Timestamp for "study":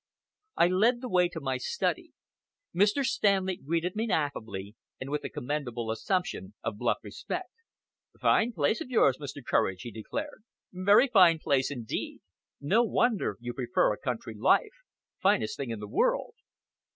1.57-2.13